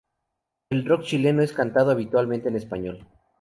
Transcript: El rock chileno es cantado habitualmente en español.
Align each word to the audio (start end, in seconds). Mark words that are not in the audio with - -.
El 0.71 0.87
rock 0.87 1.03
chileno 1.03 1.43
es 1.43 1.53
cantado 1.53 1.91
habitualmente 1.91 2.49
en 2.49 2.55
español. 2.55 3.05